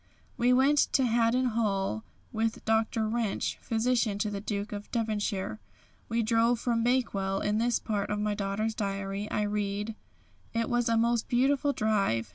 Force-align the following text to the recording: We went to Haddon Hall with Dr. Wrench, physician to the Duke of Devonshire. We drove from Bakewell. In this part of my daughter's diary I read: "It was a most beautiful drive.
We 0.35 0.51
went 0.51 0.79
to 0.93 1.05
Haddon 1.05 1.49
Hall 1.53 2.03
with 2.33 2.65
Dr. 2.65 3.07
Wrench, 3.07 3.59
physician 3.61 4.17
to 4.17 4.31
the 4.31 4.41
Duke 4.41 4.71
of 4.71 4.89
Devonshire. 4.89 5.59
We 6.09 6.23
drove 6.23 6.59
from 6.59 6.83
Bakewell. 6.83 7.39
In 7.41 7.59
this 7.59 7.77
part 7.77 8.09
of 8.09 8.19
my 8.19 8.33
daughter's 8.33 8.73
diary 8.73 9.29
I 9.29 9.43
read: 9.43 9.93
"It 10.55 10.71
was 10.71 10.89
a 10.89 10.97
most 10.97 11.27
beautiful 11.27 11.71
drive. 11.71 12.29